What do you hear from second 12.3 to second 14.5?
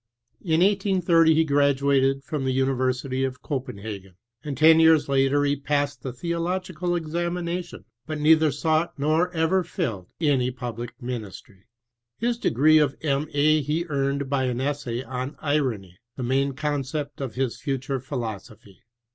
de gree of M. A. he earned by